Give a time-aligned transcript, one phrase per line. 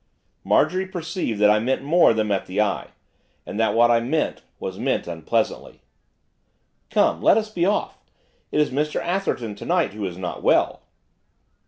[0.43, 2.87] But Marjorie perceived that I meant more than met the eye,
[3.45, 5.83] and that what I meant was meant unpleasantly.
[6.89, 7.99] 'Come, let us be off.
[8.51, 10.81] It is Mr Atherton to night who is not well.